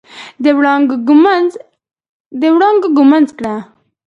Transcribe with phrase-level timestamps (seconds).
[2.41, 3.55] د وړانګو ږمنځ کړه